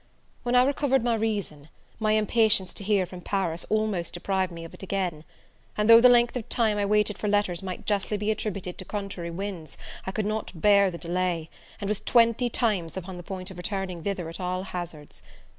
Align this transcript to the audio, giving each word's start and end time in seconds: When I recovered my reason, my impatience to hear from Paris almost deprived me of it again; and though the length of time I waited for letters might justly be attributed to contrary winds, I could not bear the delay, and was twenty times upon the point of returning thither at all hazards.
When 0.41 0.55
I 0.55 0.63
recovered 0.63 1.03
my 1.03 1.13
reason, 1.13 1.69
my 1.99 2.13
impatience 2.13 2.73
to 2.73 2.83
hear 2.83 3.05
from 3.05 3.21
Paris 3.21 3.67
almost 3.69 4.15
deprived 4.15 4.51
me 4.51 4.65
of 4.65 4.73
it 4.73 4.81
again; 4.81 5.23
and 5.77 5.87
though 5.87 6.01
the 6.01 6.09
length 6.09 6.35
of 6.35 6.49
time 6.49 6.79
I 6.79 6.87
waited 6.87 7.19
for 7.19 7.27
letters 7.27 7.61
might 7.61 7.85
justly 7.85 8.17
be 8.17 8.31
attributed 8.31 8.79
to 8.79 8.83
contrary 8.85 9.29
winds, 9.29 9.77
I 10.07 10.11
could 10.11 10.25
not 10.25 10.59
bear 10.59 10.89
the 10.89 10.97
delay, 10.97 11.51
and 11.79 11.87
was 11.87 11.99
twenty 11.99 12.49
times 12.49 12.97
upon 12.97 13.17
the 13.17 13.21
point 13.21 13.51
of 13.51 13.57
returning 13.57 14.01
thither 14.01 14.27
at 14.27 14.39
all 14.39 14.63
hazards. 14.63 15.21